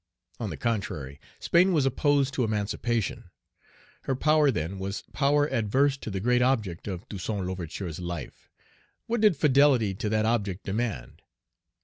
On 0.39 0.49
the 0.49 0.57
contrary, 0.57 1.19
Spain 1.39 1.73
was 1.73 1.85
opposed 1.85 2.33
to 2.33 2.43
emancipation. 2.43 3.25
Her 4.05 4.15
power, 4.15 4.49
then, 4.49 4.79
was 4.79 5.03
power 5.13 5.45
adverse 5.47 5.95
to 5.97 6.09
the 6.09 6.19
great 6.19 6.41
object 6.41 6.87
of 6.87 7.07
Toussaint 7.07 7.45
L'Ouverture's 7.45 7.99
life. 7.99 8.49
What 9.05 9.21
did 9.21 9.37
fidelity 9.37 9.93
to 9.93 10.09
that 10.09 10.25
object 10.25 10.63
demand? 10.63 11.21